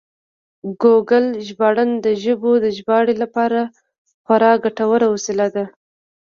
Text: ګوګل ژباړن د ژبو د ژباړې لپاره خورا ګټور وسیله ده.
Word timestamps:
ګوګل 0.81 1.25
ژباړن 1.47 1.89
د 2.05 2.07
ژبو 2.23 2.51
د 2.63 2.65
ژباړې 2.77 3.15
لپاره 3.23 3.61
خورا 4.23 4.53
ګټور 4.63 5.01
وسیله 5.13 5.47
ده. 5.55 5.65